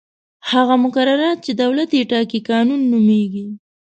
[0.51, 3.45] هغه مقررات چې دولت یې ټاکي قانون نومیږي.